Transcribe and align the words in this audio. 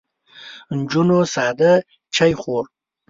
نجونو 0.77 1.19
ساده 1.33 1.71
چای 2.15 2.33
خوړ. 2.41 2.63